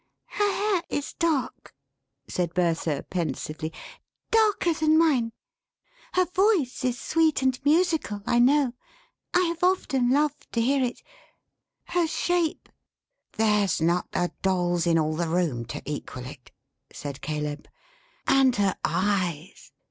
"Her 0.29 0.51
hair 0.51 0.81
is 0.89 1.13
dark," 1.13 1.75
said 2.27 2.55
Bertha, 2.55 3.05
pensively, 3.11 3.71
"darker 4.31 4.73
than 4.73 4.97
mine. 4.97 5.31
Her 6.13 6.25
voice 6.25 6.83
is 6.83 6.99
sweet 6.99 7.43
and 7.43 7.63
musical, 7.63 8.23
I 8.25 8.39
know. 8.39 8.73
I 9.35 9.41
have 9.41 9.63
often 9.63 10.09
loved 10.09 10.51
to 10.53 10.61
hear 10.61 10.83
it. 10.83 11.03
Her 11.83 12.07
shape" 12.07 12.67
"There's 13.37 13.79
not 13.79 14.07
a 14.13 14.31
Doll's 14.41 14.87
in 14.87 14.97
all 14.97 15.15
the 15.15 15.29
room 15.29 15.65
to 15.65 15.83
equal 15.85 16.25
it," 16.25 16.49
said 16.91 17.21
Caleb. 17.21 17.67
"And 18.25 18.55
her 18.55 18.77
eyes!" 18.83 19.71